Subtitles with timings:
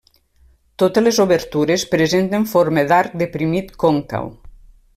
[0.83, 4.33] Totes les obertures presenten forma d'arc deprimit còncau.